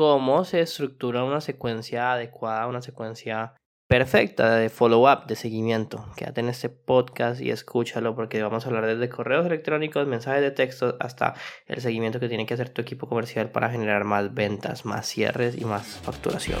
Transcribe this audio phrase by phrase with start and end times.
[0.00, 3.52] cómo se estructura una secuencia adecuada, una secuencia
[3.86, 6.06] perfecta de follow-up, de seguimiento.
[6.16, 10.52] Quédate en este podcast y escúchalo porque vamos a hablar desde correos electrónicos, mensajes de
[10.52, 11.34] texto, hasta
[11.66, 15.60] el seguimiento que tiene que hacer tu equipo comercial para generar más ventas, más cierres
[15.60, 16.60] y más facturación.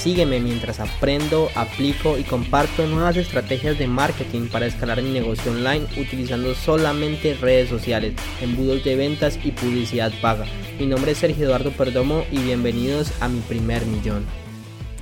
[0.00, 5.86] Sígueme mientras aprendo, aplico y comparto nuevas estrategias de marketing para escalar mi negocio online
[5.98, 10.46] utilizando solamente redes sociales, embudos de ventas y publicidad paga.
[10.78, 14.24] Mi nombre es Sergio Eduardo Perdomo y bienvenidos a mi primer millón.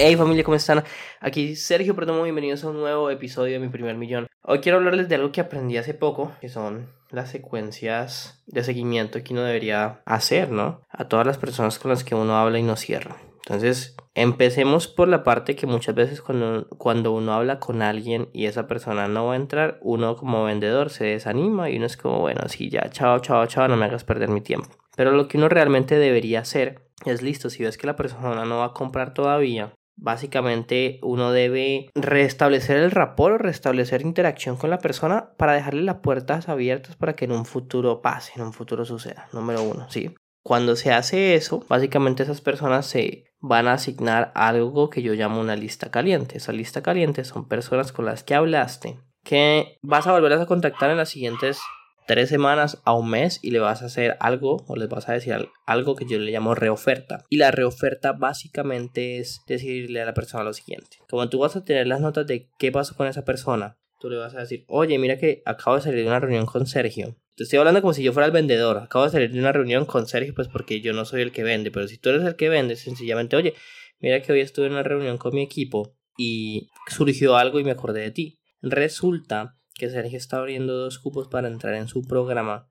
[0.00, 0.82] Hey familia, ¿cómo están?
[1.20, 4.26] Aquí Sergio Perdomo, bienvenidos a un nuevo episodio de Mi Primer Millón.
[4.42, 9.22] Hoy quiero hablarles de algo que aprendí hace poco, que son las secuencias de seguimiento
[9.22, 10.82] que uno debería hacer, ¿no?
[10.90, 13.16] A todas las personas con las que uno habla y no cierra.
[13.44, 18.46] Entonces, empecemos por la parte que muchas veces cuando, cuando uno habla con alguien y
[18.46, 22.20] esa persona no va a entrar, uno como vendedor se desanima y uno es como,
[22.20, 24.68] bueno, sí, ya, chao, chao, chao, no me hagas perder mi tiempo.
[24.96, 28.58] Pero lo que uno realmente debería hacer es listo, si ves que la persona no
[28.58, 34.78] va a comprar todavía, Básicamente uno debe restablecer el rapport o restablecer interacción con la
[34.78, 38.84] persona para dejarle las puertas abiertas para que en un futuro pase, en un futuro
[38.84, 39.28] suceda.
[39.32, 40.14] Número uno, ¿sí?
[40.42, 45.40] Cuando se hace eso, básicamente esas personas se van a asignar algo que yo llamo
[45.40, 46.38] una lista caliente.
[46.38, 50.90] Esa lista caliente son personas con las que hablaste que vas a volver a contactar
[50.90, 51.60] en las siguientes
[52.06, 55.12] tres semanas a un mes y le vas a hacer algo o les vas a
[55.12, 57.22] decir algo que yo le llamo reoferta.
[57.28, 60.96] Y la reoferta básicamente es decirle a la persona lo siguiente.
[61.10, 64.16] Como tú vas a tener las notas de qué pasó con esa persona, tú le
[64.16, 67.16] vas a decir, oye, mira que acabo de salir de una reunión con Sergio.
[67.36, 68.78] Te estoy hablando como si yo fuera el vendedor.
[68.78, 71.42] Acabo de salir de una reunión con Sergio, pues porque yo no soy el que
[71.42, 71.70] vende.
[71.70, 73.54] Pero si tú eres el que vende, sencillamente, oye,
[74.00, 77.70] mira que hoy estuve en una reunión con mi equipo y surgió algo y me
[77.70, 78.40] acordé de ti.
[78.60, 82.66] Resulta que Sergio está abriendo dos cupos para entrar en su programa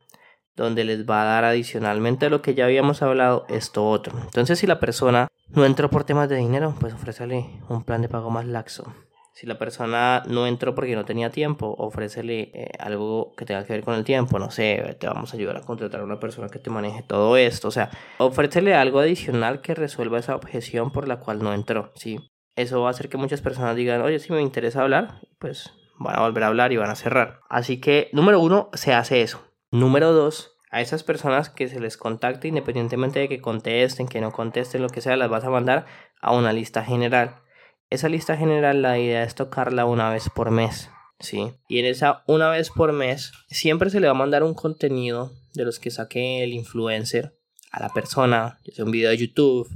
[0.57, 4.19] donde les va a dar adicionalmente a lo que ya habíamos hablado esto otro.
[4.19, 8.09] Entonces si la persona no entró por temas de dinero, pues ofrécele un plan de
[8.09, 8.93] pago más laxo.
[9.37, 13.73] Si la persona no entró porque no tenía tiempo, ofrécele eh, algo que tenga que
[13.73, 14.39] ver con el tiempo.
[14.39, 17.37] No sé, te vamos a ayudar a contratar a una persona que te maneje todo
[17.37, 17.67] esto.
[17.67, 21.91] O sea, ofrécele algo adicional que resuelva esa objeción por la cual no entró.
[21.93, 22.17] ¿sí?
[22.55, 26.17] Eso va a hacer que muchas personas digan, oye, si me interesa hablar, pues van
[26.17, 27.41] a volver a hablar y van a cerrar.
[27.47, 29.53] Así que, número uno, se hace eso.
[29.69, 34.31] Número dos, a esas personas que se les contacte, independientemente de que contesten, que no
[34.31, 35.85] contesten, lo que sea, las vas a mandar
[36.21, 37.43] a una lista general.
[37.89, 40.89] Esa lista general, la idea es tocarla una vez por mes.
[41.19, 41.53] ¿sí?
[41.67, 45.31] Y en esa una vez por mes, siempre se le va a mandar un contenido
[45.53, 47.37] de los que saque el influencer
[47.71, 49.69] a la persona, ya sea un video de YouTube,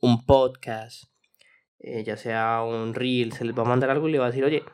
[0.00, 1.04] un podcast,
[1.78, 4.30] eh, ya sea un reel, se les va a mandar algo y le va a
[4.30, 4.64] decir, oye,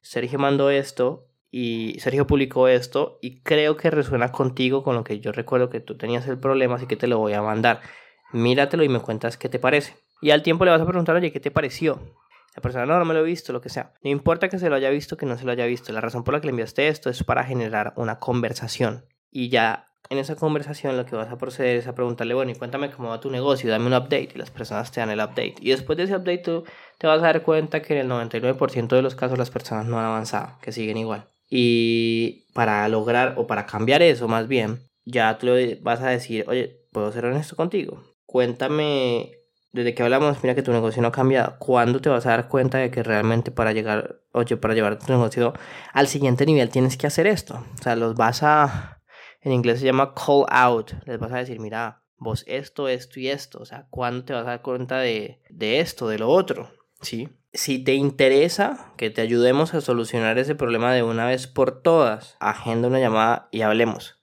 [0.00, 5.20] Sergio mandó esto y Sergio publicó esto y creo que resuena contigo con lo que
[5.20, 7.80] yo recuerdo que tú tenías el problema, así que te lo voy a mandar.
[8.32, 9.96] Míratelo y me cuentas qué te parece.
[10.20, 12.00] Y al tiempo le vas a preguntar, oye, ¿qué te pareció?
[12.54, 13.92] La persona no, no me lo he visto, lo que sea.
[14.02, 15.92] No importa que se lo haya visto, que no se lo haya visto.
[15.92, 19.06] La razón por la que le enviaste esto es para generar una conversación.
[19.30, 22.54] Y ya en esa conversación lo que vas a proceder es a preguntarle, bueno, y
[22.54, 24.30] cuéntame cómo va tu negocio, dame un update.
[24.34, 25.56] Y las personas te dan el update.
[25.60, 26.64] Y después de ese update tú
[26.98, 29.98] te vas a dar cuenta que en el 99% de los casos las personas no
[29.98, 31.26] han avanzado, que siguen igual.
[31.50, 36.44] Y para lograr o para cambiar eso más bien, ya tú le vas a decir,
[36.48, 38.02] oye, ¿puedo ser honesto contigo?
[38.26, 39.32] Cuéntame,
[39.74, 41.56] desde que hablamos, mira que tu negocio no ha cambiado.
[41.58, 45.12] ¿Cuándo te vas a dar cuenta de que realmente para llegar, oye, para llevar tu
[45.12, 45.52] negocio
[45.92, 47.64] al siguiente nivel tienes que hacer esto?
[47.78, 49.02] O sea, los vas a
[49.40, 50.92] en inglés se llama call out.
[51.06, 53.58] Les vas a decir, mira, vos esto, esto y esto.
[53.58, 56.70] O sea, ¿cuándo te vas a dar cuenta de, de esto, de lo otro?
[57.02, 57.28] ¿Sí?
[57.52, 62.36] Si te interesa que te ayudemos a solucionar ese problema de una vez por todas,
[62.38, 64.20] agenda una llamada y hablemos.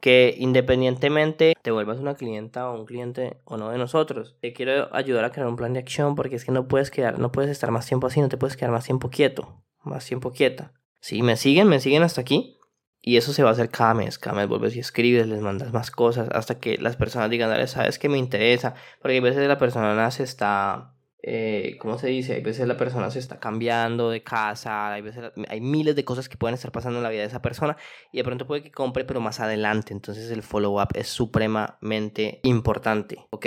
[0.00, 4.94] Que independientemente te vuelvas una clienta o un cliente o no de nosotros, te quiero
[4.94, 7.50] ayudar a crear un plan de acción porque es que no puedes quedar, no puedes
[7.50, 10.72] estar más tiempo así, no te puedes quedar más tiempo quieto, más tiempo quieta.
[11.00, 12.56] Si me siguen, me siguen hasta aquí,
[13.00, 15.72] y eso se va a hacer cada mes, cada mes vuelves y escribes, les mandas
[15.72, 19.46] más cosas hasta que las personas digan, dale, sabes que me interesa, porque a veces
[19.46, 20.95] la persona se está,
[21.28, 22.34] eh, ¿cómo se dice?
[22.34, 26.28] Hay veces la persona se está cambiando de casa, hay veces hay miles de cosas
[26.28, 27.76] que pueden estar pasando en la vida de esa persona
[28.12, 33.26] y de pronto puede que compre, pero más adelante, entonces el follow-up es supremamente importante,
[33.30, 33.46] ¿ok?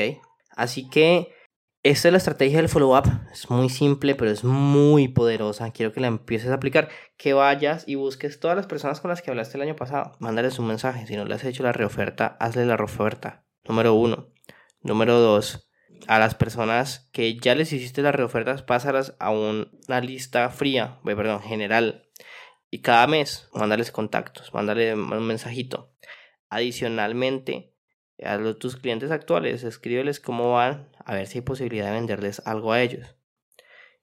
[0.58, 1.30] Así que
[1.81, 3.06] Esta es la estrategia del follow-up.
[3.31, 5.72] Es muy simple, pero es muy poderosa.
[5.72, 6.90] Quiero que la empieces a aplicar.
[7.18, 10.12] Que vayas y busques todas las personas con las que hablaste el año pasado.
[10.20, 11.08] Mándales un mensaje.
[11.08, 13.46] Si no le has hecho la reoferta, hazle la reoferta.
[13.64, 14.28] Número uno.
[14.82, 15.69] Número dos.
[16.07, 21.42] A las personas que ya les hiciste las reofertas, pásalas a una lista fría, perdón,
[21.42, 22.10] general.
[22.72, 25.94] Y cada mes, mándales contactos, mándale un mensajito.
[26.50, 27.74] Adicionalmente,
[28.24, 32.42] a los, tus clientes actuales, escríbeles cómo van, a ver si hay posibilidad de venderles
[32.46, 33.16] algo a ellos.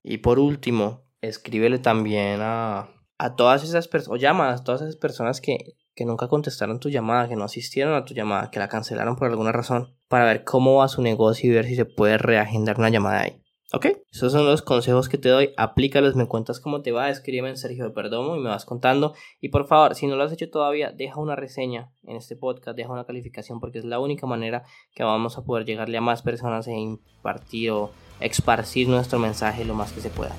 [0.03, 2.89] Y por último, escríbele también a,
[3.19, 6.89] a todas esas personas, o llama a todas esas personas que, que nunca contestaron tu
[6.89, 10.45] llamada, que no asistieron a tu llamada, que la cancelaron por alguna razón, para ver
[10.45, 13.43] cómo va su negocio y ver si se puede reagendar una llamada ahí.
[13.73, 13.87] ¿Ok?
[14.13, 15.53] Esos son los consejos que te doy.
[15.57, 17.11] Aplícalos, me cuentas cómo te va.
[17.11, 19.13] Escríbeme en Sergio Perdomo y me vas contando.
[19.41, 22.77] Y por favor, si no lo has hecho todavía, deja una reseña en este podcast,
[22.77, 24.63] deja una calificación porque es la única manera
[24.95, 29.75] que vamos a poder llegarle a más personas e impartir o esparcir nuestro mensaje lo
[29.75, 30.35] más que se pueda.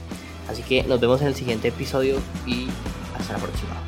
[0.47, 2.67] Así que nos vemos en el siguiente episodio y
[3.13, 3.86] hasta la próxima.